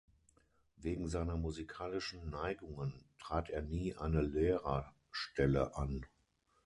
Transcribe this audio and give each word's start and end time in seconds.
Wegen 0.77 1.07
seiner 1.09 1.37
musikalischen 1.37 2.31
Neigungen 2.31 2.91
trat 3.19 3.51
er 3.51 3.61
nie 3.61 3.95
eine 3.95 4.23
Lehrerstelle 4.23 5.75
an. 5.75 6.07